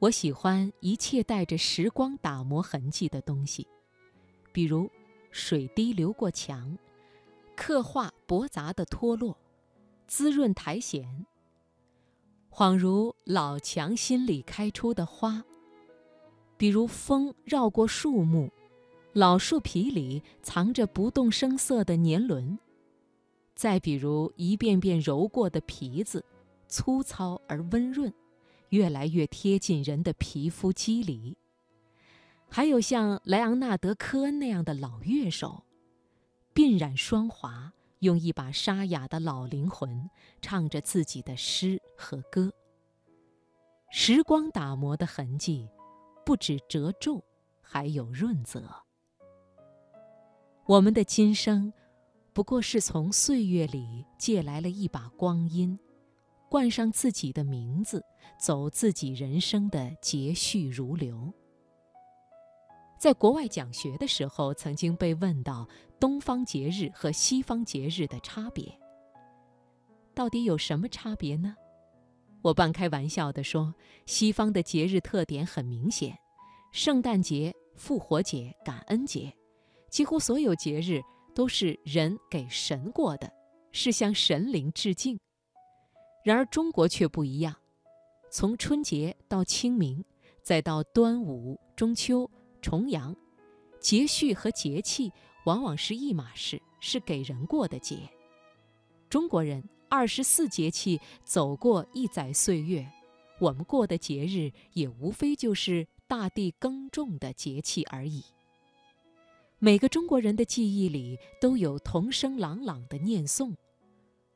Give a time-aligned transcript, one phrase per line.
[0.00, 3.66] 我喜欢一切带着时光打磨痕迹的东西，
[4.58, 4.90] 比如
[5.30, 6.76] 水滴流过墙，
[7.54, 9.38] 刻画驳杂的脱落，
[10.08, 11.24] 滋润苔藓。
[12.50, 15.44] 恍如老墙心里开出的花，
[16.56, 18.50] 比如风绕过树木，
[19.12, 22.58] 老树皮里藏着不动声色的年轮。
[23.54, 26.24] 再比如一遍遍揉过的皮子，
[26.66, 28.12] 粗糙而温润。
[28.70, 31.36] 越来越贴近人的皮肤肌理。
[32.50, 35.64] 还有像莱昂纳德·科恩那样的老乐手，
[36.54, 42.52] 鬓染霜华，用一把沙哑的老灵魂唱着自己的诗和歌。
[43.90, 45.68] 时光打磨的痕迹，
[46.24, 47.22] 不止褶皱，
[47.60, 48.62] 还有润泽。
[50.66, 51.72] 我们的今生，
[52.32, 55.78] 不过是从岁月里借来了一把光阴。
[56.50, 58.04] 冠上自己的名字，
[58.38, 61.32] 走自己人生的节序如流。
[62.98, 65.66] 在国外讲学的时候，曾经被问到
[66.00, 68.76] 东方节日和西方节日的差别，
[70.14, 71.54] 到底有什么差别呢？
[72.42, 73.72] 我半开玩笑地说，
[74.04, 76.18] 西方的节日特点很明显，
[76.72, 79.32] 圣诞节、复活节、感恩节，
[79.88, 81.00] 几乎所有节日
[81.36, 83.32] 都是人给神过的，
[83.70, 85.16] 是向神灵致敬。
[86.24, 87.54] 然而中国却不一样，
[88.28, 90.04] 从春节到清明，
[90.42, 92.28] 再到端午、中秋、
[92.68, 93.16] 重阳，
[93.80, 95.10] 节序和节气
[95.46, 97.96] 往往是一码事，是给人过的节。
[99.08, 102.86] 中国人二十四节气走过一载岁月，
[103.40, 108.22] 我们过的节日也无非就是大地耕种的节气而已。
[109.58, 113.54] 每个中国人的记忆里都有童声朗朗的念诵。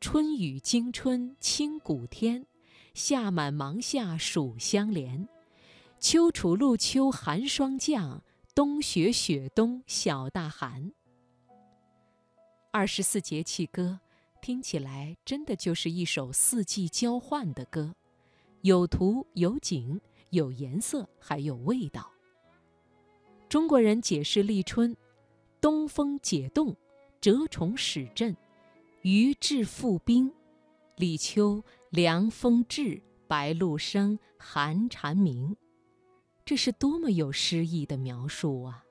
[0.00, 2.46] 春雨惊春清谷天，
[2.94, 5.28] 夏满芒夏暑相连，
[6.06, 8.22] 秋处露秋寒霜降，
[8.54, 10.92] 冬雪雪冬小大寒。
[12.70, 13.98] 二十四节气歌，
[14.42, 17.94] 听起来真的就是一首四季交换的歌，
[18.60, 19.98] 有图有景
[20.28, 22.12] 有颜色还有味道。
[23.48, 24.94] 中国人解释立春：
[25.58, 26.76] 东风解冻，
[27.22, 28.36] 蛰虫始振。
[29.00, 30.30] 鱼至复冰，
[30.96, 35.56] 立秋凉风至，白露生，寒蝉鸣。
[36.44, 38.84] 这是多么有诗意的描述啊！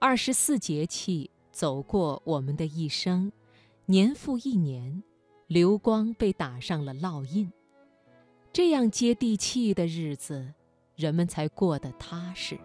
[0.00, 3.30] 二十四节气走过我们的一生
[3.86, 5.02] 年复一年
[5.46, 7.52] 流光被打上了烙印。
[8.52, 10.52] 这样接地气的日子
[10.96, 12.58] 人们才过得踏实。